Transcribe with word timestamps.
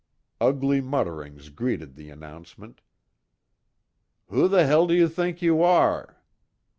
Ugly 0.39 0.81
mutterings 0.81 1.49
greeted 1.49 1.93
the 1.93 2.09
announcement. 2.09 2.81
"Who 4.29 4.47
the 4.47 4.65
hell 4.65 4.87
do 4.87 4.95
you 4.95 5.07
think 5.07 5.43
you 5.43 5.61
are?" 5.61 6.17